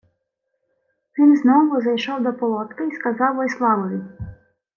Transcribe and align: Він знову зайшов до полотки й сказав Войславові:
Він 1.19 1.37
знову 1.37 1.81
зайшов 1.81 2.23
до 2.23 2.33
полотки 2.33 2.83
й 2.83 2.91
сказав 2.95 3.35
Войславові: 3.35 4.01